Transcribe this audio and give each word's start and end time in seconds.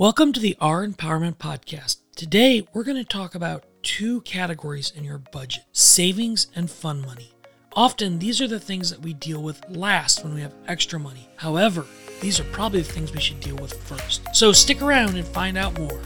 Welcome 0.00 0.32
to 0.32 0.40
the 0.40 0.56
R 0.62 0.86
Empowerment 0.86 1.36
Podcast. 1.36 1.98
Today, 2.16 2.66
we're 2.72 2.84
going 2.84 2.96
to 2.96 3.04
talk 3.04 3.34
about 3.34 3.66
two 3.82 4.22
categories 4.22 4.90
in 4.96 5.04
your 5.04 5.18
budget 5.18 5.64
savings 5.72 6.46
and 6.56 6.70
fun 6.70 7.02
money. 7.02 7.34
Often, 7.74 8.18
these 8.18 8.40
are 8.40 8.48
the 8.48 8.58
things 8.58 8.88
that 8.88 9.02
we 9.02 9.12
deal 9.12 9.42
with 9.42 9.62
last 9.68 10.24
when 10.24 10.32
we 10.32 10.40
have 10.40 10.54
extra 10.66 10.98
money. 10.98 11.28
However, 11.36 11.84
these 12.22 12.40
are 12.40 12.44
probably 12.44 12.80
the 12.80 12.90
things 12.90 13.12
we 13.12 13.20
should 13.20 13.40
deal 13.40 13.56
with 13.56 13.74
first. 13.74 14.22
So, 14.34 14.52
stick 14.52 14.80
around 14.80 15.18
and 15.18 15.26
find 15.26 15.58
out 15.58 15.78
more. 15.78 16.00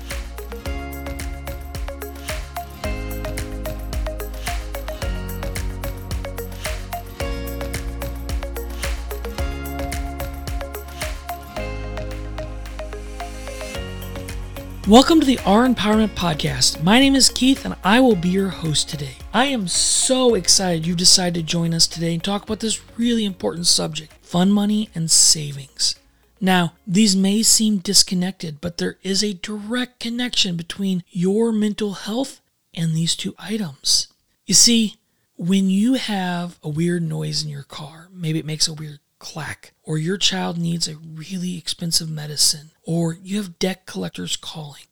Welcome 14.86 15.18
to 15.20 15.26
the 15.26 15.38
R 15.46 15.66
Empowerment 15.66 16.10
Podcast. 16.10 16.82
My 16.82 16.98
name 16.98 17.14
is 17.14 17.30
Keith 17.30 17.64
and 17.64 17.74
I 17.82 18.00
will 18.00 18.16
be 18.16 18.28
your 18.28 18.50
host 18.50 18.86
today. 18.86 19.14
I 19.32 19.46
am 19.46 19.66
so 19.66 20.34
excited 20.34 20.86
you 20.86 20.94
decided 20.94 21.34
to 21.40 21.42
join 21.42 21.72
us 21.72 21.86
today 21.86 22.12
and 22.12 22.22
talk 22.22 22.42
about 22.42 22.60
this 22.60 22.82
really 22.98 23.24
important 23.24 23.66
subject 23.66 24.12
fun 24.20 24.52
money 24.52 24.90
and 24.94 25.10
savings. 25.10 25.98
Now, 26.38 26.74
these 26.86 27.16
may 27.16 27.42
seem 27.42 27.78
disconnected, 27.78 28.60
but 28.60 28.76
there 28.76 28.98
is 29.02 29.24
a 29.24 29.32
direct 29.32 30.00
connection 30.00 30.54
between 30.54 31.02
your 31.08 31.50
mental 31.50 31.94
health 31.94 32.42
and 32.74 32.94
these 32.94 33.16
two 33.16 33.34
items. 33.38 34.08
You 34.44 34.52
see, 34.52 34.96
when 35.38 35.70
you 35.70 35.94
have 35.94 36.58
a 36.62 36.68
weird 36.68 37.04
noise 37.04 37.42
in 37.42 37.48
your 37.48 37.62
car, 37.62 38.10
maybe 38.12 38.38
it 38.38 38.44
makes 38.44 38.68
a 38.68 38.74
weird 38.74 38.98
clack, 39.24 39.72
or 39.82 39.96
your 39.96 40.18
child 40.18 40.58
needs 40.58 40.86
a 40.86 40.96
really 40.96 41.56
expensive 41.56 42.10
medicine, 42.10 42.72
or 42.82 43.14
you 43.14 43.38
have 43.38 43.58
debt 43.58 43.86
collectors 43.86 44.36
calling. 44.36 44.84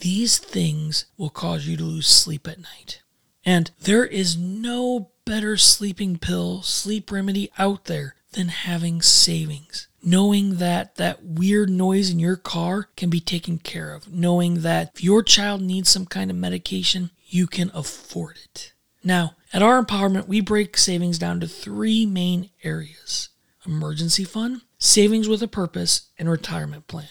These 0.00 0.38
things 0.38 1.04
will 1.18 1.28
cause 1.28 1.66
you 1.66 1.76
to 1.76 1.84
lose 1.84 2.06
sleep 2.06 2.48
at 2.48 2.58
night. 2.58 3.02
And 3.44 3.70
there 3.78 4.06
is 4.06 4.38
no 4.38 5.10
better 5.26 5.58
sleeping 5.58 6.16
pill, 6.16 6.62
sleep 6.62 7.12
remedy 7.12 7.50
out 7.58 7.84
there 7.84 8.14
than 8.32 8.48
having 8.48 9.02
savings. 9.02 9.86
Knowing 10.02 10.56
that 10.56 10.96
that 10.96 11.22
weird 11.22 11.68
noise 11.68 12.08
in 12.08 12.18
your 12.18 12.36
car 12.36 12.88
can 12.96 13.10
be 13.10 13.20
taken 13.20 13.58
care 13.58 13.92
of. 13.92 14.10
Knowing 14.10 14.62
that 14.62 14.92
if 14.94 15.04
your 15.04 15.22
child 15.22 15.60
needs 15.60 15.90
some 15.90 16.06
kind 16.06 16.30
of 16.30 16.36
medication, 16.38 17.10
you 17.26 17.46
can 17.46 17.70
afford 17.74 18.38
it. 18.42 18.72
Now, 19.02 19.34
at 19.52 19.62
our 19.62 19.84
Empowerment, 19.84 20.26
we 20.26 20.40
break 20.40 20.78
savings 20.78 21.18
down 21.18 21.38
to 21.40 21.46
three 21.46 22.06
main 22.06 22.48
areas 22.62 23.28
emergency 23.66 24.24
fund, 24.24 24.62
savings 24.78 25.28
with 25.28 25.42
a 25.42 25.48
purpose, 25.48 26.08
and 26.18 26.30
retirement 26.30 26.86
plan. 26.86 27.08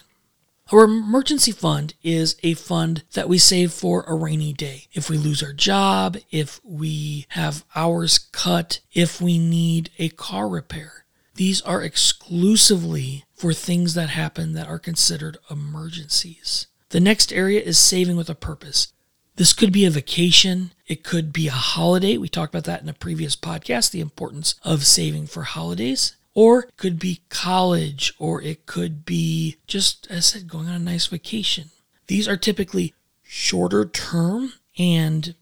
Our 0.72 0.84
emergency 0.84 1.52
fund 1.52 1.92
is 2.02 2.36
a 2.42 2.54
fund 2.54 3.04
that 3.12 3.28
we 3.28 3.36
save 3.36 3.70
for 3.72 4.02
a 4.08 4.14
rainy 4.14 4.54
day. 4.54 4.86
If 4.92 5.10
we 5.10 5.18
lose 5.18 5.42
our 5.42 5.52
job, 5.52 6.16
if 6.30 6.58
we 6.64 7.26
have 7.30 7.64
hours 7.76 8.18
cut, 8.18 8.80
if 8.92 9.20
we 9.20 9.38
need 9.38 9.90
a 9.98 10.08
car 10.08 10.48
repair. 10.48 11.04
These 11.34 11.60
are 11.62 11.82
exclusively 11.82 13.24
for 13.34 13.52
things 13.52 13.92
that 13.94 14.10
happen 14.10 14.52
that 14.54 14.68
are 14.68 14.78
considered 14.78 15.36
emergencies. 15.50 16.66
The 16.90 17.00
next 17.00 17.32
area 17.32 17.60
is 17.60 17.78
saving 17.78 18.16
with 18.16 18.30
a 18.30 18.34
purpose. 18.34 18.92
This 19.36 19.52
could 19.52 19.72
be 19.72 19.84
a 19.84 19.90
vacation. 19.90 20.72
It 20.86 21.02
could 21.02 21.32
be 21.32 21.48
a 21.48 21.52
holiday. 21.52 22.16
We 22.16 22.28
talked 22.28 22.54
about 22.54 22.64
that 22.64 22.82
in 22.82 22.88
a 22.88 22.94
previous 22.94 23.36
podcast, 23.36 23.90
the 23.90 24.00
importance 24.00 24.54
of 24.62 24.86
saving 24.86 25.26
for 25.26 25.42
holidays 25.42 26.14
or 26.34 26.64
it 26.64 26.76
could 26.76 26.98
be 26.98 27.22
college, 27.28 28.12
or 28.18 28.42
it 28.42 28.66
could 28.66 29.04
be 29.04 29.56
just, 29.66 30.06
as 30.10 30.16
I 30.16 30.20
said, 30.20 30.48
going 30.48 30.68
on 30.68 30.74
a 30.74 30.78
nice 30.78 31.06
vacation. 31.06 31.70
These 32.08 32.28
are 32.28 32.36
typically 32.36 32.92
shorter 33.22 33.84
term 33.84 34.52
and 34.76 35.34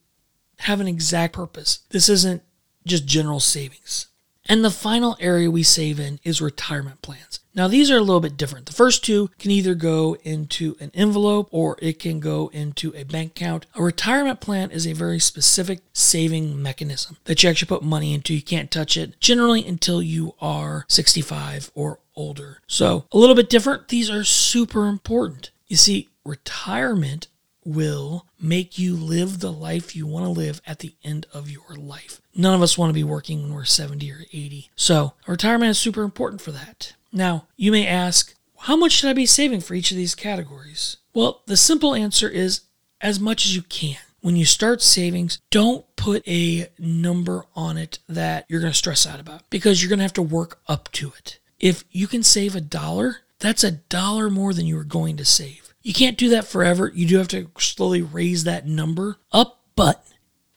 have 0.61 0.81
an 0.81 0.89
exact 0.89 1.35
purpose. 1.35 1.81
This 1.91 2.09
isn't 2.09 2.43
just 2.87 3.07
general 3.07 3.41
savings. 3.41 4.09
And 4.49 4.65
the 4.65 4.71
final 4.71 5.17
area 5.21 5.51
we 5.51 5.63
save 5.63 6.01
in 6.01 6.19
is 6.25 6.41
retirement 6.41 7.01
plans. 7.03 7.41
Now, 7.55 7.69
these 7.69 7.91
are 7.91 7.99
a 7.99 8.03
little 8.03 8.21
bit 8.21 8.37
different. 8.37 8.67
The 8.67 8.73
first 8.73 9.05
two 9.05 9.29
can 9.39 9.51
either 9.51 9.75
go 9.75 10.17
into 10.23 10.77
an 10.81 10.91
envelope 10.95 11.49
or 11.51 11.77
it 11.81 11.99
can 11.99 12.19
go 12.19 12.49
into 12.53 12.95
a 12.97 13.05
bank 13.05 13.33
account. 13.33 13.67
A 13.75 13.83
retirement 13.83 14.41
plan 14.41 14.71
is 14.71 14.87
a 14.87 14.95
very 14.95 15.19
specific 15.19 15.81
saving 15.93 16.61
mechanism 16.61 17.19
that 17.25 17.43
you 17.43 17.51
actually 17.51 17.69
put 17.69 17.83
money 17.83 18.15
into. 18.15 18.35
You 18.35 18.43
can't 18.43 18.71
touch 18.71 18.97
it 18.97 19.21
generally 19.21 19.67
until 19.67 20.03
you 20.03 20.35
are 20.41 20.87
65 20.89 21.71
or 21.75 22.01
older. 22.17 22.59
So, 22.67 23.05
a 23.13 23.19
little 23.19 23.37
bit 23.37 23.51
different. 23.51 23.89
These 23.89 24.11
are 24.11 24.25
super 24.25 24.87
important. 24.87 25.51
You 25.67 25.77
see, 25.77 26.09
retirement 26.25 27.29
will 27.65 28.27
make 28.41 28.79
you 28.79 28.97
live 28.97 29.39
the 29.39 29.53
life 29.53 29.95
you 29.95 30.07
want 30.07 30.25
to 30.25 30.31
live 30.31 30.61
at 30.67 30.81
the 30.81 30.95
end 31.05 31.27
of 31.33 31.51
your 31.51 31.77
life. 31.77 32.21
None 32.35 32.55
of 32.55 32.63
us 32.63 32.77
want 32.77 32.91
to 32.91 32.95
be 32.95 33.05
working 33.05 33.43
when 33.43 33.55
we're 33.55 33.65
70 33.65 34.11
or 34.11 34.21
80. 34.33 34.71
So, 34.75 35.15
retirement 35.27 35.71
is 35.71 35.79
super 35.79 36.03
important 36.03 36.41
for 36.41 36.51
that. 36.53 36.95
Now, 37.13 37.47
you 37.57 37.71
may 37.73 37.87
ask, 37.87 38.35
how 38.61 38.77
much 38.77 38.93
should 38.93 39.11
I 39.11 39.15
be 39.15 39.27
saving 39.27 39.61
for 39.61 39.75
each 39.75 39.91
of 39.91 39.97
these 39.97 40.15
categories? 40.15 40.97
Well, 41.15 41.43
the 41.47 41.57
simple 41.57 41.95
answer 41.95 42.29
is 42.29 42.63
as 43.01 43.21
much 43.21 43.45
as 43.45 43.55
you 43.55 43.63
can. 43.63 43.99
When 44.21 44.37
you 44.37 44.45
start 44.45 44.83
savings, 44.83 45.41
don't 45.51 45.85
put 45.97 46.27
a 46.29 46.69
number 46.79 47.45
on 47.57 47.77
it 47.77 47.99
that 48.09 48.47
you're 48.49 48.61
going 48.61 48.73
to 48.73 48.79
stress 48.79 49.05
out 49.07 49.19
about 49.19 49.43
because 49.51 49.83
you're 49.83 49.89
going 49.89 49.99
to 49.99 50.05
have 50.05 50.13
to 50.15 50.23
work 50.23 50.61
up 50.69 50.91
to 50.93 51.13
it. 51.19 51.41
If 51.59 51.85
you 51.91 52.07
can 52.07 52.23
save 52.23 52.55
a 52.55 52.61
dollar, 52.61 53.19
that's 53.41 53.65
a 53.65 53.73
dollar 53.73 54.31
more 54.31 54.55
than 54.55 54.67
you 54.67 54.77
were 54.77 54.85
going 54.85 55.17
to 55.17 55.25
save. 55.25 55.62
You 55.83 55.93
can't 55.93 56.19
do 56.19 56.29
that 56.31 56.47
forever. 56.47 56.91
You 56.95 57.07
do 57.07 57.19
have 57.19 57.29
to 57.29 57.51
slowly 57.59 58.03
raise 58.03 58.45
that 58.45 58.67
number 58.67 59.19
up, 59.33 59.61
but 59.75 60.07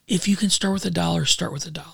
if 0.06 0.28
you 0.28 0.36
can 0.36 0.50
start 0.50 0.74
with 0.74 0.84
a 0.86 0.90
dollar, 0.90 1.24
start 1.24 1.52
with 1.52 1.66
a 1.66 1.70
dollar. 1.70 1.86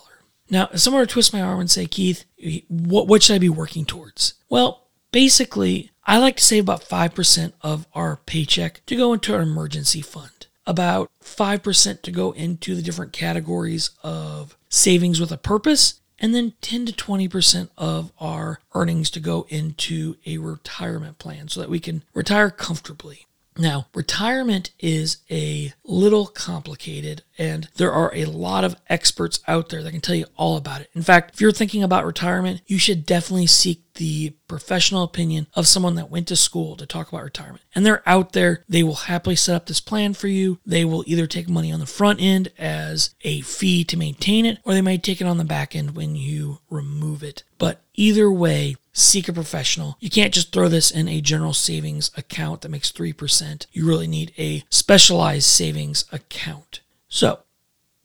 Now, 0.50 0.68
if 0.72 0.80
someone 0.80 1.00
were 1.00 1.06
to 1.06 1.12
twist 1.12 1.32
my 1.32 1.40
arm 1.40 1.60
and 1.60 1.70
say, 1.70 1.86
Keith, 1.86 2.24
what, 2.68 3.06
what 3.08 3.22
should 3.22 3.36
I 3.36 3.38
be 3.38 3.48
working 3.48 3.86
towards? 3.86 4.34
Well, 4.50 4.88
basically, 5.10 5.90
I 6.04 6.18
like 6.18 6.36
to 6.36 6.44
save 6.44 6.64
about 6.64 6.82
5% 6.82 7.52
of 7.62 7.86
our 7.94 8.16
paycheck 8.26 8.84
to 8.86 8.96
go 8.96 9.14
into 9.14 9.34
an 9.34 9.40
emergency 9.40 10.02
fund, 10.02 10.46
about 10.66 11.10
5% 11.24 12.02
to 12.02 12.10
go 12.10 12.32
into 12.32 12.74
the 12.74 12.82
different 12.82 13.12
categories 13.12 13.90
of 14.02 14.56
savings 14.68 15.20
with 15.20 15.32
a 15.32 15.38
purpose, 15.38 16.01
and 16.22 16.34
then 16.34 16.52
10 16.60 16.86
to 16.86 16.92
20% 16.92 17.68
of 17.76 18.12
our 18.20 18.60
earnings 18.74 19.10
to 19.10 19.20
go 19.20 19.44
into 19.48 20.16
a 20.24 20.38
retirement 20.38 21.18
plan 21.18 21.48
so 21.48 21.60
that 21.60 21.68
we 21.68 21.80
can 21.80 22.04
retire 22.14 22.48
comfortably. 22.48 23.26
Now, 23.58 23.88
retirement 23.92 24.70
is 24.78 25.18
a 25.30 25.74
little 25.84 26.26
complicated, 26.26 27.22
and 27.42 27.68
there 27.74 27.92
are 27.92 28.14
a 28.14 28.26
lot 28.26 28.62
of 28.62 28.76
experts 28.88 29.40
out 29.48 29.68
there 29.68 29.82
that 29.82 29.90
can 29.90 30.00
tell 30.00 30.14
you 30.14 30.26
all 30.36 30.56
about 30.56 30.80
it. 30.80 30.88
In 30.94 31.02
fact, 31.02 31.34
if 31.34 31.40
you're 31.40 31.50
thinking 31.50 31.82
about 31.82 32.06
retirement, 32.06 32.60
you 32.68 32.78
should 32.78 33.04
definitely 33.04 33.48
seek 33.48 33.82
the 33.94 34.30
professional 34.46 35.02
opinion 35.02 35.48
of 35.54 35.66
someone 35.66 35.96
that 35.96 36.08
went 36.08 36.28
to 36.28 36.36
school 36.36 36.76
to 36.76 36.86
talk 36.86 37.08
about 37.08 37.24
retirement. 37.24 37.62
And 37.74 37.84
they're 37.84 38.08
out 38.08 38.32
there. 38.32 38.62
They 38.68 38.84
will 38.84 38.94
happily 38.94 39.34
set 39.34 39.56
up 39.56 39.66
this 39.66 39.80
plan 39.80 40.14
for 40.14 40.28
you. 40.28 40.60
They 40.64 40.84
will 40.84 41.02
either 41.04 41.26
take 41.26 41.48
money 41.48 41.72
on 41.72 41.80
the 41.80 41.86
front 41.86 42.22
end 42.22 42.48
as 42.58 43.10
a 43.22 43.40
fee 43.40 43.82
to 43.84 43.96
maintain 43.96 44.46
it, 44.46 44.58
or 44.62 44.72
they 44.72 44.80
might 44.80 45.02
take 45.02 45.20
it 45.20 45.26
on 45.26 45.38
the 45.38 45.44
back 45.44 45.74
end 45.74 45.96
when 45.96 46.14
you 46.14 46.60
remove 46.70 47.24
it. 47.24 47.42
But 47.58 47.80
either 47.94 48.30
way, 48.30 48.76
seek 48.92 49.28
a 49.28 49.32
professional. 49.32 49.96
You 49.98 50.10
can't 50.10 50.32
just 50.32 50.52
throw 50.52 50.68
this 50.68 50.92
in 50.92 51.08
a 51.08 51.20
general 51.20 51.54
savings 51.54 52.12
account 52.16 52.60
that 52.60 52.70
makes 52.70 52.92
3%. 52.92 53.66
You 53.72 53.84
really 53.84 54.06
need 54.06 54.32
a 54.38 54.62
specialized 54.70 55.46
savings 55.46 56.04
account. 56.12 56.80
So, 57.12 57.40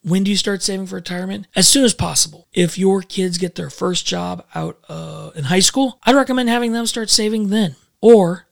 when 0.03 0.25
do 0.25 0.31
you 0.31 0.35
start 0.35 0.61
saving 0.61 0.87
for 0.87 0.95
retirement? 0.95 1.47
As 1.55 1.65
soon 1.65 1.85
as 1.85 1.93
possible. 1.93 2.49
If 2.51 2.77
your 2.77 3.01
kids 3.01 3.37
get 3.37 3.55
their 3.55 3.69
first 3.69 4.05
job 4.05 4.45
out 4.53 4.79
uh, 4.89 5.31
in 5.33 5.45
high 5.45 5.61
school, 5.61 5.97
I'd 6.03 6.13
recommend 6.13 6.49
having 6.49 6.73
them 6.73 6.85
start 6.85 7.09
saving 7.09 7.47
then. 7.47 7.77
Or 8.01 8.47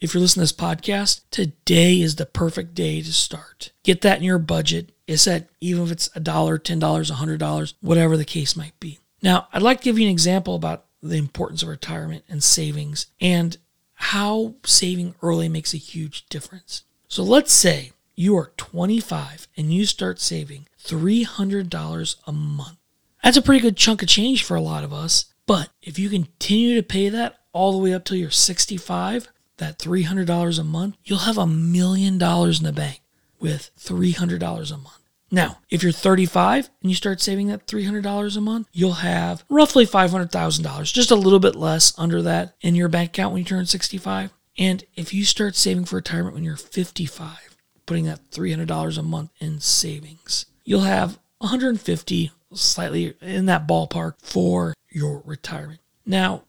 if 0.00 0.14
you're 0.14 0.22
listening 0.22 0.46
to 0.46 0.54
this 0.54 0.60
podcast, 0.60 1.20
today 1.30 2.00
is 2.00 2.16
the 2.16 2.24
perfect 2.24 2.74
day 2.74 3.02
to 3.02 3.12
start. 3.12 3.72
Get 3.82 4.00
that 4.00 4.16
in 4.16 4.24
your 4.24 4.38
budget. 4.38 4.92
It's 5.06 5.26
that 5.26 5.50
even 5.60 5.84
if 5.84 5.92
it's 5.92 6.08
a 6.14 6.20
dollar, 6.20 6.56
ten 6.56 6.78
dollars, 6.78 7.10
a 7.10 7.16
hundred 7.16 7.38
dollars, 7.38 7.74
whatever 7.82 8.16
the 8.16 8.24
case 8.24 8.56
might 8.56 8.80
be. 8.80 9.00
Now, 9.22 9.48
I'd 9.52 9.60
like 9.60 9.80
to 9.80 9.84
give 9.84 9.98
you 9.98 10.06
an 10.06 10.12
example 10.12 10.54
about 10.54 10.86
the 11.02 11.18
importance 11.18 11.62
of 11.62 11.68
retirement 11.68 12.24
and 12.30 12.42
savings 12.42 13.08
and 13.20 13.58
how 13.92 14.54
saving 14.64 15.16
early 15.20 15.50
makes 15.50 15.74
a 15.74 15.78
huge 15.78 16.26
difference. 16.28 16.84
So 17.08 17.22
let's 17.22 17.52
say 17.52 17.92
you 18.18 18.36
are 18.36 18.52
25 18.56 19.46
and 19.56 19.72
you 19.72 19.86
start 19.86 20.20
saving 20.20 20.66
$300 20.82 22.16
a 22.26 22.32
month. 22.32 22.76
That's 23.22 23.36
a 23.36 23.42
pretty 23.42 23.60
good 23.60 23.76
chunk 23.76 24.02
of 24.02 24.08
change 24.08 24.42
for 24.42 24.56
a 24.56 24.60
lot 24.60 24.82
of 24.82 24.92
us. 24.92 25.26
But 25.46 25.68
if 25.82 26.00
you 26.00 26.08
continue 26.08 26.74
to 26.74 26.82
pay 26.82 27.10
that 27.10 27.38
all 27.52 27.70
the 27.70 27.78
way 27.78 27.94
up 27.94 28.04
till 28.04 28.16
you're 28.16 28.30
65, 28.30 29.28
that 29.58 29.78
$300 29.78 30.58
a 30.58 30.64
month, 30.64 30.96
you'll 31.04 31.18
have 31.20 31.38
a 31.38 31.46
million 31.46 32.18
dollars 32.18 32.58
in 32.58 32.66
the 32.66 32.72
bank 32.72 33.02
with 33.38 33.70
$300 33.78 34.40
a 34.40 34.76
month. 34.76 34.98
Now, 35.30 35.58
if 35.70 35.84
you're 35.84 35.92
35 35.92 36.70
and 36.82 36.90
you 36.90 36.96
start 36.96 37.20
saving 37.20 37.46
that 37.48 37.68
$300 37.68 38.36
a 38.36 38.40
month, 38.40 38.66
you'll 38.72 38.92
have 38.94 39.44
roughly 39.48 39.86
$500,000, 39.86 40.92
just 40.92 41.12
a 41.12 41.14
little 41.14 41.38
bit 41.38 41.54
less 41.54 41.96
under 41.96 42.20
that 42.22 42.56
in 42.62 42.74
your 42.74 42.88
bank 42.88 43.10
account 43.10 43.32
when 43.32 43.40
you 43.40 43.44
turn 43.44 43.66
65. 43.66 44.32
And 44.58 44.84
if 44.96 45.14
you 45.14 45.24
start 45.24 45.54
saving 45.54 45.84
for 45.84 45.96
retirement 45.96 46.34
when 46.34 46.42
you're 46.42 46.56
55, 46.56 47.47
putting 47.88 48.04
that 48.04 48.30
$300 48.30 48.98
a 48.98 49.02
month 49.02 49.30
in 49.40 49.60
savings, 49.60 50.46
you'll 50.64 50.82
have 50.82 51.18
150 51.38 52.30
slightly 52.52 53.14
in 53.20 53.46
that 53.46 53.66
ballpark 53.66 54.14
for 54.22 54.74
your 54.90 55.22
retirement. 55.24 55.80
Now, 56.06 56.42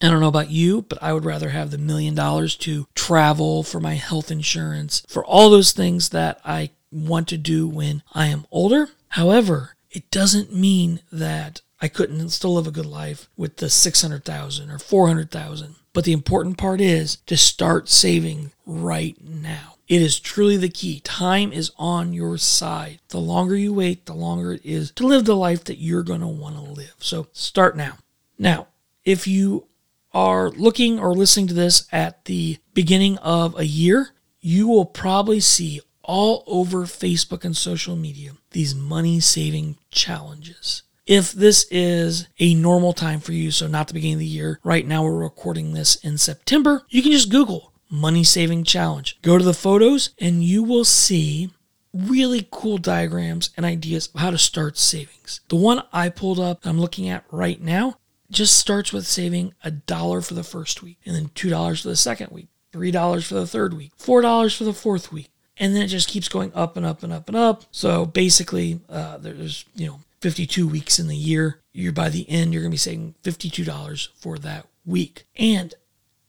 I 0.00 0.08
don't 0.08 0.20
know 0.20 0.28
about 0.28 0.50
you, 0.50 0.82
but 0.82 1.02
I 1.02 1.12
would 1.12 1.24
rather 1.24 1.50
have 1.50 1.70
the 1.70 1.78
million 1.78 2.14
dollars 2.14 2.56
to 2.56 2.86
travel 2.94 3.62
for 3.62 3.80
my 3.80 3.94
health 3.94 4.30
insurance, 4.30 5.02
for 5.08 5.24
all 5.24 5.50
those 5.50 5.72
things 5.72 6.10
that 6.10 6.40
I 6.44 6.70
want 6.90 7.28
to 7.28 7.38
do 7.38 7.66
when 7.66 8.02
I 8.12 8.26
am 8.26 8.46
older. 8.50 8.88
However, 9.08 9.74
it 9.90 10.10
doesn't 10.10 10.54
mean 10.54 11.00
that 11.12 11.62
I 11.80 11.88
couldn't 11.88 12.28
still 12.30 12.54
live 12.54 12.66
a 12.66 12.72
good 12.72 12.86
life 12.86 13.28
with 13.36 13.56
the 13.56 13.70
600,000 13.70 14.70
or 14.70 14.78
400,000. 14.78 15.76
But 15.92 16.04
the 16.04 16.12
important 16.12 16.58
part 16.58 16.80
is 16.80 17.16
to 17.26 17.36
start 17.36 17.88
saving 17.88 18.52
right 18.66 19.16
now. 19.22 19.73
It 19.94 20.02
is 20.02 20.18
truly 20.18 20.56
the 20.56 20.70
key. 20.70 20.98
Time 20.98 21.52
is 21.52 21.70
on 21.78 22.12
your 22.12 22.36
side. 22.36 22.98
The 23.10 23.20
longer 23.20 23.54
you 23.54 23.72
wait, 23.72 24.06
the 24.06 24.12
longer 24.12 24.54
it 24.54 24.66
is 24.66 24.90
to 24.96 25.06
live 25.06 25.24
the 25.24 25.36
life 25.36 25.62
that 25.66 25.78
you're 25.78 26.02
going 26.02 26.20
to 26.20 26.26
want 26.26 26.56
to 26.56 26.62
live. 26.62 26.96
So 26.98 27.28
start 27.30 27.76
now. 27.76 27.98
Now, 28.36 28.66
if 29.04 29.28
you 29.28 29.68
are 30.12 30.50
looking 30.50 30.98
or 30.98 31.14
listening 31.14 31.46
to 31.46 31.54
this 31.54 31.86
at 31.92 32.24
the 32.24 32.58
beginning 32.72 33.18
of 33.18 33.56
a 33.56 33.66
year, 33.66 34.08
you 34.40 34.66
will 34.66 34.84
probably 34.84 35.38
see 35.38 35.80
all 36.02 36.42
over 36.48 36.86
Facebook 36.86 37.44
and 37.44 37.56
social 37.56 37.94
media 37.94 38.32
these 38.50 38.74
money 38.74 39.20
saving 39.20 39.76
challenges. 39.92 40.82
If 41.06 41.30
this 41.30 41.68
is 41.70 42.26
a 42.40 42.54
normal 42.54 42.94
time 42.94 43.20
for 43.20 43.30
you, 43.30 43.52
so 43.52 43.68
not 43.68 43.86
the 43.86 43.94
beginning 43.94 44.14
of 44.14 44.20
the 44.20 44.26
year, 44.26 44.58
right 44.64 44.88
now 44.88 45.04
we're 45.04 45.22
recording 45.22 45.72
this 45.72 45.94
in 45.94 46.18
September, 46.18 46.82
you 46.88 47.00
can 47.00 47.12
just 47.12 47.30
Google 47.30 47.73
money 47.94 48.24
saving 48.24 48.64
challenge. 48.64 49.18
Go 49.22 49.38
to 49.38 49.44
the 49.44 49.54
photos 49.54 50.10
and 50.18 50.42
you 50.42 50.62
will 50.62 50.84
see 50.84 51.50
really 51.92 52.46
cool 52.50 52.76
diagrams 52.76 53.50
and 53.56 53.64
ideas 53.64 54.08
of 54.12 54.20
how 54.20 54.30
to 54.30 54.38
start 54.38 54.76
savings. 54.76 55.40
The 55.48 55.56
one 55.56 55.82
I 55.92 56.08
pulled 56.08 56.40
up 56.40 56.66
I'm 56.66 56.80
looking 56.80 57.08
at 57.08 57.24
right 57.30 57.60
now 57.60 57.98
just 58.30 58.56
starts 58.56 58.92
with 58.92 59.06
saving 59.06 59.54
a 59.62 59.70
dollar 59.70 60.20
for 60.20 60.34
the 60.34 60.42
first 60.42 60.82
week 60.82 60.98
and 61.06 61.14
then 61.14 61.28
$2 61.28 61.82
for 61.82 61.88
the 61.88 61.96
second 61.96 62.32
week, 62.32 62.48
$3 62.72 63.24
for 63.24 63.34
the 63.34 63.46
third 63.46 63.74
week, 63.74 63.92
$4 63.96 64.56
for 64.56 64.64
the 64.64 64.72
fourth 64.72 65.12
week. 65.12 65.30
And 65.56 65.74
then 65.74 65.82
it 65.82 65.86
just 65.86 66.08
keeps 66.08 66.28
going 66.28 66.50
up 66.52 66.76
and 66.76 66.84
up 66.84 67.04
and 67.04 67.12
up 67.12 67.28
and 67.28 67.36
up. 67.36 67.62
So 67.70 68.06
basically, 68.06 68.80
uh, 68.88 69.18
there's, 69.18 69.64
you 69.76 69.86
know, 69.86 70.00
52 70.20 70.66
weeks 70.66 70.98
in 70.98 71.06
the 71.06 71.16
year. 71.16 71.60
You're 71.72 71.92
by 71.92 72.08
the 72.08 72.28
end, 72.28 72.52
you're 72.52 72.62
going 72.62 72.72
to 72.72 72.74
be 72.74 72.78
saving 72.78 73.14
$52 73.22 74.08
for 74.16 74.36
that 74.38 74.66
week. 74.84 75.26
And 75.36 75.74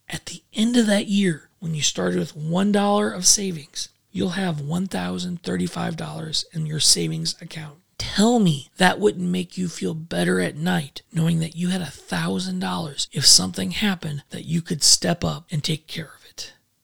at 0.07 0.27
the 0.27 0.43
end 0.53 0.77
of 0.77 0.85
that 0.85 1.07
year, 1.07 1.49
when 1.65 1.73
you 1.73 1.81
started 1.81 2.19
with 2.19 2.37
$1 2.37 3.15
of 3.15 3.25
savings, 3.25 3.89
you'll 4.11 4.29
have 4.29 4.57
$1,035 4.57 6.45
in 6.53 6.67
your 6.67 6.79
savings 6.79 7.35
account. 7.41 7.79
Tell 7.97 8.37
me 8.37 8.69
that 8.77 8.99
wouldn't 8.99 9.27
make 9.27 9.57
you 9.57 9.67
feel 9.67 9.95
better 9.95 10.39
at 10.39 10.55
night 10.55 11.01
knowing 11.11 11.39
that 11.39 11.55
you 11.55 11.69
had 11.69 11.81
$1,000 11.81 13.07
if 13.11 13.25
something 13.25 13.71
happened 13.71 14.21
that 14.29 14.45
you 14.45 14.61
could 14.61 14.83
step 14.83 15.23
up 15.23 15.47
and 15.49 15.63
take 15.63 15.87
care 15.87 16.11
of. 16.15 16.24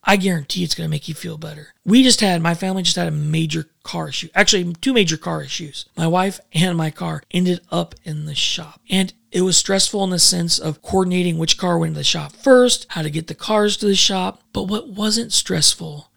I 0.04 0.16
guarantee 0.16 0.64
it's 0.64 0.74
going 0.74 0.86
to 0.86 0.90
make 0.90 1.08
you 1.08 1.14
feel 1.14 1.38
better. 1.38 1.74
We 1.84 2.02
just 2.02 2.20
had, 2.20 2.42
my 2.42 2.54
family 2.54 2.82
just 2.82 2.96
had 2.96 3.06
a 3.06 3.12
major 3.12 3.68
car 3.84 4.08
issue. 4.08 4.28
Actually, 4.34 4.72
two 4.74 4.92
major 4.92 5.16
car 5.16 5.42
issues. 5.42 5.86
My 5.96 6.08
wife 6.08 6.40
and 6.52 6.76
my 6.76 6.90
car 6.90 7.22
ended 7.30 7.60
up 7.70 7.94
in 8.02 8.26
the 8.26 8.34
shop. 8.34 8.80
And 8.90 9.12
it 9.30 9.42
was 9.42 9.56
stressful 9.56 10.02
in 10.04 10.10
the 10.10 10.18
sense 10.18 10.58
of 10.58 10.82
coordinating 10.82 11.38
which 11.38 11.56
car 11.56 11.78
went 11.78 11.94
to 11.94 12.00
the 12.00 12.04
shop 12.04 12.32
first, 12.32 12.86
how 12.90 13.02
to 13.02 13.10
get 13.10 13.28
the 13.28 13.34
cars 13.34 13.76
to 13.78 13.86
the 13.86 13.94
shop. 13.94 14.42
But 14.52 14.64
what 14.64 14.88
wasn't 14.88 15.32
stressful 15.32 16.10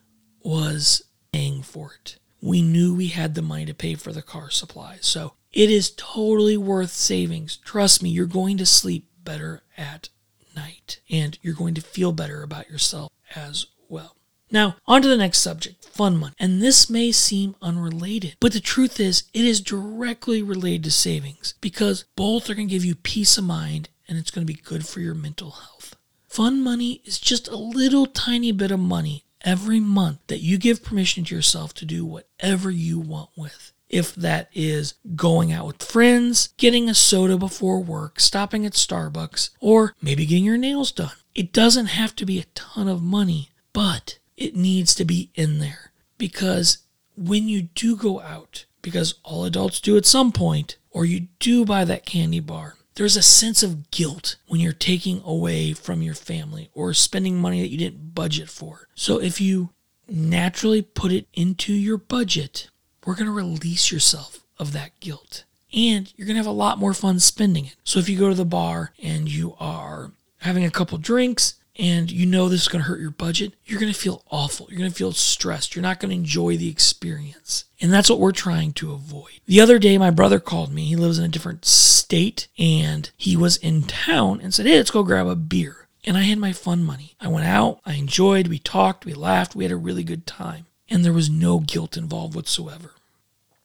was 0.43 1.03
paying 1.31 1.61
for 1.61 1.93
it. 1.93 2.17
We 2.41 2.61
knew 2.61 2.95
we 2.95 3.07
had 3.07 3.35
the 3.35 3.41
money 3.41 3.65
to 3.65 3.73
pay 3.73 3.95
for 3.95 4.11
the 4.11 4.21
car 4.21 4.49
supplies. 4.49 5.05
So 5.05 5.33
it 5.53 5.69
is 5.69 5.93
totally 5.95 6.57
worth 6.57 6.91
savings. 6.91 7.57
Trust 7.57 8.03
me, 8.03 8.09
you're 8.09 8.25
going 8.25 8.57
to 8.57 8.65
sleep 8.65 9.07
better 9.23 9.63
at 9.77 10.09
night 10.55 10.99
and 11.09 11.37
you're 11.41 11.53
going 11.53 11.73
to 11.75 11.81
feel 11.81 12.11
better 12.11 12.43
about 12.43 12.69
yourself 12.69 13.11
as 13.35 13.65
well. 13.89 14.15
Now, 14.51 14.77
on 14.85 15.01
to 15.01 15.07
the 15.07 15.17
next 15.17 15.39
subject 15.39 15.85
fun 15.95 16.17
money. 16.17 16.35
And 16.37 16.61
this 16.61 16.89
may 16.89 17.13
seem 17.13 17.55
unrelated, 17.61 18.35
but 18.41 18.51
the 18.51 18.59
truth 18.59 18.99
is, 18.99 19.23
it 19.33 19.45
is 19.45 19.61
directly 19.61 20.43
related 20.43 20.83
to 20.83 20.91
savings 20.91 21.53
because 21.61 22.03
both 22.17 22.49
are 22.49 22.53
going 22.53 22.67
to 22.67 22.73
give 22.73 22.83
you 22.83 22.95
peace 22.95 23.37
of 23.37 23.45
mind 23.45 23.87
and 24.07 24.17
it's 24.17 24.29
going 24.29 24.45
to 24.45 24.53
be 24.53 24.59
good 24.59 24.85
for 24.85 24.99
your 24.99 25.15
mental 25.15 25.51
health. 25.51 25.95
Fun 26.27 26.61
money 26.61 27.01
is 27.05 27.17
just 27.17 27.47
a 27.47 27.55
little 27.55 28.05
tiny 28.05 28.51
bit 28.51 28.71
of 28.71 28.79
money 28.79 29.23
every 29.45 29.79
month 29.79 30.19
that 30.27 30.41
you 30.41 30.57
give 30.57 30.83
permission 30.83 31.23
to 31.23 31.35
yourself 31.35 31.73
to 31.75 31.85
do 31.85 32.05
whatever 32.05 32.69
you 32.69 32.99
want 32.99 33.29
with. 33.37 33.71
If 33.87 34.15
that 34.15 34.49
is 34.53 34.95
going 35.15 35.53
out 35.53 35.67
with 35.67 35.83
friends, 35.83 36.49
getting 36.57 36.89
a 36.89 36.93
soda 36.93 37.37
before 37.37 37.79
work, 37.79 38.19
stopping 38.19 38.65
at 38.65 38.73
Starbucks, 38.73 39.51
or 39.61 39.95
maybe 40.01 40.25
getting 40.25 40.43
your 40.43 40.57
nails 40.57 40.91
done. 40.91 41.11
It 41.35 41.53
doesn't 41.53 41.85
have 41.85 42.15
to 42.17 42.25
be 42.25 42.39
a 42.39 42.45
ton 42.55 42.87
of 42.87 43.01
money, 43.01 43.51
but 43.75 44.19
it 44.37 44.55
needs 44.55 44.95
to 44.95 45.03
be 45.03 45.29
in 45.35 45.59
there 45.59 45.91
because 46.17 46.77
when 47.17 47.49
you 47.49 47.63
do 47.63 47.97
go 47.97 48.21
out, 48.21 48.63
because 48.81 49.15
all 49.21 49.43
adults 49.43 49.81
do 49.81 49.97
at 49.97 50.05
some 50.05 50.31
point, 50.31 50.77
or 50.91 51.03
you 51.03 51.27
do 51.39 51.65
buy 51.65 51.83
that 51.83 52.05
candy 52.05 52.39
bar, 52.39 52.75
there's 52.95 53.17
a 53.17 53.21
sense 53.21 53.63
of 53.63 53.91
guilt 53.91 54.37
when 54.47 54.61
you're 54.61 54.71
taking 54.71 55.21
away 55.25 55.73
from 55.73 56.01
your 56.01 56.13
family 56.13 56.69
or 56.73 56.93
spending 56.93 57.35
money 57.35 57.61
that 57.61 57.67
you 57.67 57.77
didn't 57.77 58.15
budget 58.15 58.49
for. 58.49 58.87
So 58.95 59.19
if 59.19 59.41
you 59.41 59.71
naturally 60.07 60.81
put 60.81 61.11
it 61.11 61.27
into 61.33 61.73
your 61.73 61.97
budget, 61.97 62.69
we're 63.05 63.15
going 63.15 63.25
to 63.25 63.31
release 63.33 63.91
yourself 63.91 64.45
of 64.57 64.71
that 64.71 64.97
guilt. 65.01 65.43
And 65.73 66.13
you're 66.15 66.27
going 66.27 66.35
to 66.35 66.39
have 66.39 66.45
a 66.45 66.51
lot 66.51 66.79
more 66.79 66.93
fun 66.93 67.19
spending 67.19 67.65
it. 67.65 67.75
So 67.83 67.99
if 67.99 68.07
you 68.07 68.17
go 68.17 68.29
to 68.29 68.35
the 68.35 68.45
bar 68.45 68.93
and 69.03 69.29
you 69.29 69.57
are 69.59 70.13
having 70.37 70.63
a 70.63 70.71
couple 70.71 70.97
drinks 70.97 71.55
and 71.77 72.09
you 72.11 72.25
know 72.25 72.47
this 72.47 72.61
is 72.61 72.67
going 72.67 72.83
to 72.83 72.89
hurt 72.89 73.01
your 73.01 73.11
budget, 73.11 73.53
you're 73.65 73.79
going 73.79 73.91
to 73.91 73.99
feel 73.99 74.23
awful. 74.31 74.67
You're 74.69 74.79
going 74.79 74.89
to 74.89 74.95
feel 74.95 75.11
stressed. 75.11 75.75
You're 75.75 75.83
not 75.83 75.99
going 75.99 76.09
to 76.09 76.15
enjoy 76.15 76.57
the 76.57 76.69
experience. 76.69 77.65
And 77.81 77.91
that's 77.91 78.09
what 78.09 78.19
we're 78.19 78.31
trying 78.31 78.71
to 78.73 78.93
avoid. 78.93 79.41
The 79.45 79.59
other 79.59 79.77
day, 79.77 79.97
my 79.97 80.11
brother 80.11 80.39
called 80.39 80.73
me. 80.73 80.85
He 80.85 80.95
lives 80.95 81.19
in 81.19 81.25
a 81.25 81.29
different 81.29 81.65
state 81.65 82.47
and 82.57 83.09
he 83.17 83.35
was 83.35 83.57
in 83.57 83.83
town 83.83 84.39
and 84.41 84.53
said, 84.53 84.65
Hey, 84.65 84.77
let's 84.77 84.91
go 84.91 85.03
grab 85.03 85.27
a 85.27 85.35
beer. 85.35 85.87
And 86.05 86.17
I 86.17 86.21
had 86.21 86.37
my 86.37 86.53
fun 86.53 86.83
money. 86.83 87.15
I 87.19 87.27
went 87.27 87.47
out, 87.47 87.79
I 87.85 87.93
enjoyed, 87.93 88.47
we 88.47 88.59
talked, 88.59 89.05
we 89.05 89.13
laughed, 89.13 89.55
we 89.55 89.63
had 89.63 89.71
a 89.71 89.77
really 89.77 90.03
good 90.03 90.27
time. 90.27 90.67
And 90.87 91.03
there 91.03 91.13
was 91.13 91.31
no 91.31 91.59
guilt 91.59 91.97
involved 91.97 92.35
whatsoever. 92.35 92.91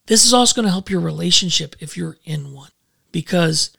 This 0.06 0.24
is 0.24 0.32
also 0.32 0.54
going 0.54 0.64
to 0.64 0.72
help 0.72 0.88
your 0.88 1.00
relationship 1.00 1.76
if 1.80 1.96
you're 1.96 2.16
in 2.24 2.52
one 2.52 2.70
because 3.12 3.70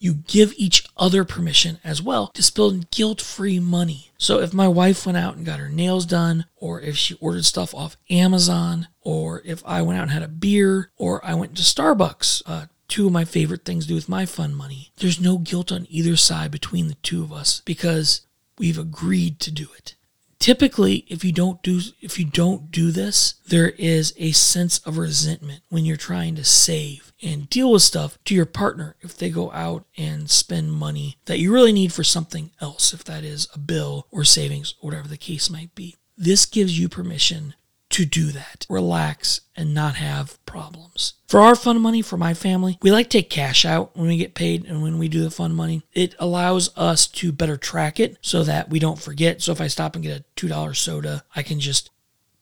you 0.00 0.14
give 0.14 0.54
each 0.56 0.84
other 0.96 1.24
permission 1.24 1.78
as 1.84 2.02
well 2.02 2.28
to 2.28 2.42
spend 2.42 2.90
guilt 2.90 3.20
free 3.20 3.60
money. 3.60 4.10
So 4.18 4.40
if 4.40 4.52
my 4.52 4.66
wife 4.66 5.06
went 5.06 5.18
out 5.18 5.36
and 5.36 5.46
got 5.46 5.60
her 5.60 5.68
nails 5.68 6.06
done, 6.06 6.46
or 6.56 6.80
if 6.80 6.96
she 6.96 7.14
ordered 7.20 7.44
stuff 7.44 7.74
off 7.74 7.96
Amazon, 8.08 8.88
or 9.02 9.42
if 9.44 9.62
I 9.64 9.82
went 9.82 9.98
out 9.98 10.04
and 10.04 10.10
had 10.10 10.22
a 10.22 10.28
beer, 10.28 10.90
or 10.96 11.24
I 11.24 11.34
went 11.34 11.54
to 11.56 11.62
Starbucks, 11.62 12.42
uh, 12.46 12.66
two 12.88 13.06
of 13.06 13.12
my 13.12 13.24
favorite 13.24 13.64
things 13.64 13.84
to 13.84 13.88
do 13.90 13.94
with 13.94 14.08
my 14.08 14.26
fun 14.26 14.54
money, 14.54 14.90
there's 14.96 15.20
no 15.20 15.38
guilt 15.38 15.70
on 15.70 15.86
either 15.90 16.16
side 16.16 16.50
between 16.50 16.88
the 16.88 16.94
two 16.96 17.22
of 17.22 17.32
us 17.32 17.62
because 17.64 18.22
we've 18.58 18.78
agreed 18.78 19.38
to 19.40 19.50
do 19.50 19.68
it 19.76 19.94
typically 20.40 21.04
if 21.06 21.22
you 21.24 21.30
don't 21.30 21.62
do 21.62 21.80
if 22.00 22.18
you 22.18 22.24
don't 22.24 22.72
do 22.72 22.90
this 22.90 23.34
there 23.46 23.68
is 23.70 24.12
a 24.16 24.32
sense 24.32 24.78
of 24.80 24.98
resentment 24.98 25.62
when 25.68 25.84
you're 25.84 25.96
trying 25.96 26.34
to 26.34 26.42
save 26.42 27.10
and 27.22 27.50
deal 27.50 27.70
with 27.70 27.82
stuff 27.82 28.18
to 28.24 28.34
your 28.34 28.46
partner 28.46 28.96
if 29.00 29.16
they 29.16 29.30
go 29.30 29.52
out 29.52 29.84
and 29.96 30.30
spend 30.30 30.72
money 30.72 31.18
that 31.26 31.38
you 31.38 31.52
really 31.52 31.72
need 31.72 31.92
for 31.92 32.04
something 32.04 32.50
else 32.60 32.92
if 32.92 33.04
that 33.04 33.24
is 33.24 33.46
a 33.54 33.58
bill 33.58 34.06
or 34.10 34.24
savings 34.24 34.74
whatever 34.80 35.06
the 35.08 35.16
case 35.16 35.50
might 35.50 35.74
be. 35.74 35.96
This 36.16 36.46
gives 36.46 36.78
you 36.78 36.88
permission 36.88 37.54
to 38.00 38.06
do 38.06 38.32
that, 38.32 38.66
relax, 38.70 39.42
and 39.54 39.74
not 39.74 39.96
have 39.96 40.44
problems. 40.46 41.14
For 41.28 41.40
our 41.40 41.54
fun 41.54 41.80
money, 41.80 42.00
for 42.00 42.16
my 42.16 42.32
family, 42.32 42.78
we 42.80 42.90
like 42.90 43.10
to 43.10 43.18
take 43.18 43.28
cash 43.28 43.66
out 43.66 43.94
when 43.94 44.08
we 44.08 44.16
get 44.16 44.34
paid 44.34 44.64
and 44.64 44.82
when 44.82 44.98
we 44.98 45.08
do 45.08 45.22
the 45.22 45.30
fun 45.30 45.54
money. 45.54 45.82
It 45.92 46.14
allows 46.18 46.76
us 46.78 47.06
to 47.08 47.30
better 47.30 47.58
track 47.58 48.00
it 48.00 48.16
so 48.22 48.42
that 48.44 48.70
we 48.70 48.78
don't 48.78 48.98
forget. 48.98 49.42
So 49.42 49.52
if 49.52 49.60
I 49.60 49.66
stop 49.66 49.94
and 49.94 50.02
get 50.02 50.20
a 50.20 50.24
$2 50.46 50.76
soda, 50.76 51.24
I 51.36 51.42
can 51.42 51.60
just 51.60 51.90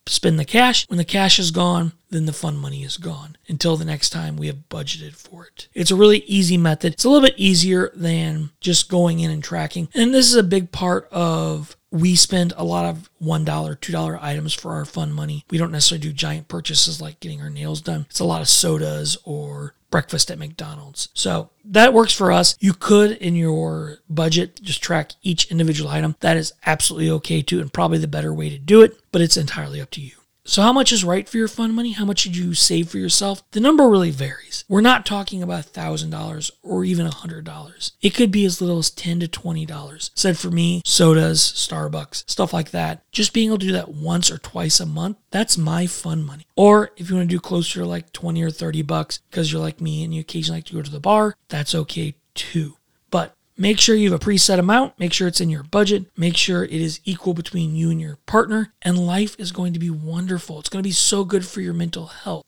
spend 0.06 0.38
the 0.38 0.44
cash. 0.44 0.88
When 0.88 0.96
the 0.96 1.04
cash 1.04 1.40
is 1.40 1.50
gone, 1.50 1.92
then 2.10 2.26
the 2.26 2.32
fun 2.32 2.56
money 2.56 2.84
is 2.84 2.96
gone 2.96 3.36
until 3.48 3.76
the 3.76 3.84
next 3.84 4.10
time 4.10 4.36
we 4.36 4.46
have 4.46 4.68
budgeted 4.68 5.14
for 5.14 5.46
it. 5.46 5.68
It's 5.74 5.90
a 5.90 5.96
really 5.96 6.18
easy 6.18 6.56
method. 6.56 6.92
It's 6.94 7.04
a 7.04 7.10
little 7.10 7.26
bit 7.26 7.38
easier 7.38 7.90
than 7.94 8.50
just 8.60 8.88
going 8.88 9.20
in 9.20 9.30
and 9.30 9.42
tracking. 9.42 9.88
And 9.92 10.14
this 10.14 10.28
is 10.28 10.36
a 10.36 10.42
big 10.42 10.70
part 10.72 11.08
of 11.10 11.76
we 11.90 12.16
spend 12.16 12.52
a 12.56 12.64
lot 12.64 12.84
of 12.84 13.10
$1, 13.22 13.44
$2 13.44 14.18
items 14.22 14.54
for 14.54 14.74
our 14.74 14.84
fun 14.84 15.12
money. 15.12 15.44
We 15.50 15.58
don't 15.58 15.72
necessarily 15.72 16.02
do 16.02 16.12
giant 16.12 16.48
purchases 16.48 17.00
like 17.00 17.20
getting 17.20 17.40
our 17.40 17.50
nails 17.50 17.80
done. 17.80 18.06
It's 18.10 18.20
a 18.20 18.24
lot 18.24 18.40
of 18.40 18.48
sodas 18.48 19.16
or 19.24 19.74
breakfast 19.90 20.30
at 20.30 20.38
McDonald's. 20.38 21.08
So 21.14 21.50
that 21.64 21.94
works 21.94 22.12
for 22.12 22.30
us. 22.30 22.56
You 22.60 22.74
could, 22.74 23.12
in 23.12 23.34
your 23.34 23.98
budget, 24.08 24.60
just 24.62 24.82
track 24.82 25.12
each 25.22 25.50
individual 25.50 25.90
item. 25.90 26.16
That 26.20 26.36
is 26.36 26.52
absolutely 26.66 27.10
okay 27.10 27.42
too, 27.42 27.60
and 27.60 27.72
probably 27.72 27.98
the 27.98 28.06
better 28.06 28.34
way 28.34 28.50
to 28.50 28.58
do 28.58 28.82
it, 28.82 29.00
but 29.12 29.22
it's 29.22 29.36
entirely 29.36 29.80
up 29.80 29.90
to 29.92 30.00
you. 30.00 30.12
So, 30.48 30.62
how 30.62 30.72
much 30.72 30.92
is 30.92 31.04
right 31.04 31.28
for 31.28 31.36
your 31.36 31.46
fund 31.46 31.74
money? 31.74 31.92
How 31.92 32.06
much 32.06 32.20
should 32.20 32.34
you 32.34 32.54
save 32.54 32.88
for 32.88 32.96
yourself? 32.96 33.42
The 33.50 33.60
number 33.60 33.86
really 33.86 34.10
varies. 34.10 34.64
We're 34.66 34.80
not 34.80 35.04
talking 35.04 35.42
about 35.42 35.66
$1,000 35.66 36.50
or 36.62 36.86
even 36.86 37.06
$100. 37.06 37.92
It 38.00 38.14
could 38.14 38.30
be 38.30 38.46
as 38.46 38.58
little 38.58 38.78
as 38.78 38.88
10 38.88 39.20
to 39.20 39.28
$20. 39.28 40.10
Said 40.14 40.38
for 40.38 40.50
me, 40.50 40.80
sodas, 40.86 41.42
Starbucks, 41.42 42.30
stuff 42.30 42.54
like 42.54 42.70
that. 42.70 43.02
Just 43.12 43.34
being 43.34 43.50
able 43.50 43.58
to 43.58 43.66
do 43.66 43.72
that 43.72 43.90
once 43.90 44.30
or 44.30 44.38
twice 44.38 44.80
a 44.80 44.86
month, 44.86 45.18
that's 45.30 45.58
my 45.58 45.86
fun 45.86 46.24
money. 46.24 46.46
Or 46.56 46.92
if 46.96 47.10
you 47.10 47.16
want 47.16 47.28
to 47.28 47.36
do 47.36 47.40
closer 47.40 47.80
to 47.80 47.86
like 47.86 48.10
20 48.14 48.42
or 48.42 48.50
30 48.50 48.80
bucks 48.80 49.20
because 49.30 49.52
you're 49.52 49.60
like 49.60 49.82
me 49.82 50.02
and 50.02 50.14
you 50.14 50.22
occasionally 50.22 50.60
like 50.60 50.64
to 50.68 50.72
go 50.76 50.80
to 50.80 50.90
the 50.90 50.98
bar, 50.98 51.36
that's 51.50 51.74
okay 51.74 52.14
too. 52.32 52.78
But 53.10 53.34
Make 53.60 53.80
sure 53.80 53.96
you 53.96 54.12
have 54.12 54.22
a 54.22 54.24
preset 54.24 54.60
amount, 54.60 54.96
make 55.00 55.12
sure 55.12 55.26
it's 55.26 55.40
in 55.40 55.50
your 55.50 55.64
budget, 55.64 56.04
make 56.16 56.36
sure 56.36 56.62
it 56.62 56.70
is 56.70 57.00
equal 57.04 57.34
between 57.34 57.74
you 57.74 57.90
and 57.90 58.00
your 58.00 58.14
partner, 58.24 58.72
and 58.82 59.04
life 59.04 59.34
is 59.36 59.50
going 59.50 59.72
to 59.72 59.80
be 59.80 59.90
wonderful. 59.90 60.60
It's 60.60 60.68
going 60.68 60.80
to 60.80 60.88
be 60.88 60.92
so 60.92 61.24
good 61.24 61.44
for 61.44 61.60
your 61.60 61.74
mental 61.74 62.06
health. 62.06 62.44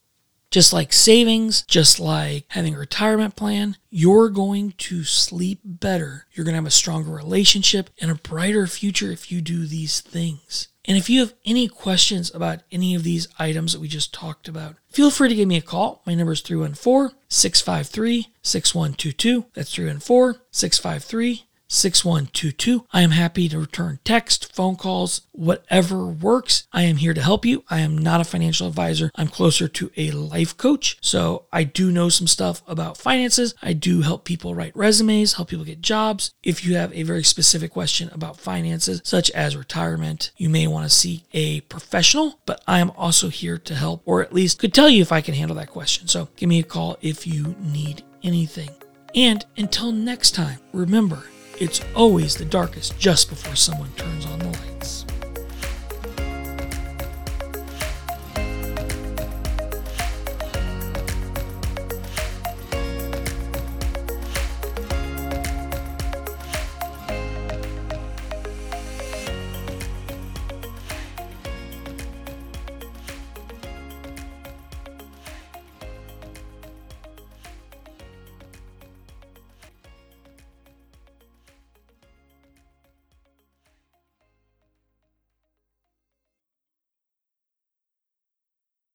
Just 0.51 0.73
like 0.73 0.93
savings, 0.93 1.63
just 1.63 2.01
like 2.01 2.45
having 2.49 2.75
a 2.75 2.79
retirement 2.79 3.37
plan, 3.37 3.77
you're 3.89 4.29
going 4.29 4.73
to 4.79 5.05
sleep 5.05 5.61
better. 5.65 6.27
You're 6.33 6.45
going 6.45 6.55
to 6.55 6.59
have 6.59 6.67
a 6.67 6.71
stronger 6.71 7.11
relationship 7.11 7.91
and 8.01 8.11
a 8.11 8.17
brighter 8.17 8.67
future 8.67 9.13
if 9.13 9.31
you 9.31 9.41
do 9.41 9.67
these 9.67 10.01
things. 10.01 10.69
And 10.85 10.97
if 10.97 11.09
you 11.09 11.21
have 11.21 11.35
any 11.45 11.69
questions 11.69 12.35
about 12.35 12.63
any 12.73 12.95
of 12.95 13.05
these 13.05 13.29
items 13.39 13.73
that 13.73 13.81
we 13.81 13.87
just 13.87 14.13
talked 14.13 14.49
about, 14.49 14.77
feel 14.89 15.11
free 15.11 15.29
to 15.29 15.35
give 15.35 15.47
me 15.47 15.57
a 15.57 15.63
call. 15.63 16.03
My 16.05 16.15
number 16.15 16.33
is 16.33 16.41
314 16.41 17.17
653 17.29 18.33
6122. 18.43 19.45
That's 19.55 19.73
314 19.73 20.41
653 20.51 21.45
6122. 21.71 22.85
I 22.93 23.03
am 23.03 23.13
happy 23.13 23.49
to 23.49 23.61
return 23.61 24.01
text, 24.05 24.53
phone 24.53 24.75
calls, 24.75 25.23
whatever 25.31 26.05
works. 26.07 26.67
I 26.73 26.83
am 26.83 26.97
here 26.97 27.15
to 27.15 27.23
help 27.23 27.47
you. 27.47 27.63
I 27.71 27.79
am 27.79 27.97
not 27.97 28.21
a 28.21 28.25
financial 28.25 28.67
advisor. 28.67 29.13
I'm 29.15 29.29
closer 29.29 29.69
to 29.69 29.91
a 29.97 30.11
life 30.11 30.57
coach. 30.57 30.99
So 31.01 31.45
I 31.53 31.63
do 31.63 31.93
know 31.93 32.09
some 32.09 32.27
stuff 32.27 32.63
about 32.67 32.97
finances. 32.97 33.55
I 33.63 33.73
do 33.73 34.03
help 34.03 34.25
people 34.25 34.55
write 34.55 34.77
resumes, 34.77 35.35
help 35.35 35.51
people 35.51 35.65
get 35.65 35.81
jobs. 35.81 36.35
If 36.43 36.65
you 36.65 36.75
have 36.75 36.93
a 36.93 37.05
very 37.05 37.23
specific 37.23 37.71
question 37.71 38.11
about 38.13 38.41
finances, 38.41 39.01
such 39.05 39.31
as 39.31 39.57
retirement, 39.57 40.33
you 40.37 40.49
may 40.49 40.67
want 40.67 40.91
to 40.91 40.95
see 40.95 41.25
a 41.33 41.61
professional, 41.63 42.41
but 42.47 42.63
I 42.67 42.81
am 42.81 42.91
also 42.97 43.29
here 43.29 43.59
to 43.59 43.75
help, 43.77 44.03
or 44.05 44.23
at 44.23 44.35
least 44.35 44.59
could 44.59 44.75
tell 44.75 44.89
you 44.89 45.03
if 45.03 45.13
I 45.13 45.21
can 45.21 45.35
handle 45.35 45.57
that 45.57 45.71
question. 45.71 46.09
So 46.09 46.29
give 46.35 46.49
me 46.49 46.59
a 46.59 46.65
call 46.65 46.99
if 47.01 47.29
you 47.29 47.55
need 47.61 48.03
anything. 48.25 48.71
And 49.15 49.45
until 49.57 49.93
next 49.93 50.33
time, 50.33 50.59
remember, 50.73 51.25
it's 51.61 51.83
always 51.95 52.35
the 52.35 52.45
darkest 52.47 52.99
just 52.99 53.29
before 53.29 53.55
someone 53.55 53.93
turns 53.93 54.25
on 54.27 54.39
the 54.39 54.70